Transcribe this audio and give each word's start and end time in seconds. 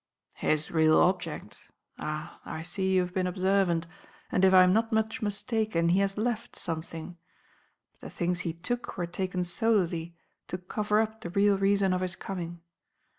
"His 0.33 0.71
real 0.71 0.99
object! 0.99 1.69
Ah, 1.99 2.41
I 2.43 2.63
see 2.63 2.91
you 2.91 3.01
have 3.01 3.13
been 3.13 3.27
observant, 3.27 3.85
and 4.31 4.43
if 4.43 4.51
I 4.51 4.63
am 4.63 4.73
not 4.73 4.91
much 4.91 5.21
mistaken 5.21 5.89
he 5.89 5.99
has 5.99 6.17
left 6.17 6.55
something; 6.55 7.19
but 7.91 8.01
the 8.01 8.09
things 8.09 8.39
he 8.39 8.51
took 8.51 8.97
were 8.97 9.05
taken 9.05 9.43
solely 9.43 10.15
to 10.47 10.57
cover 10.57 11.01
up 11.01 11.21
the 11.21 11.29
real 11.29 11.55
reason 11.55 11.93
of 11.93 12.01
his 12.01 12.15
coming. 12.15 12.61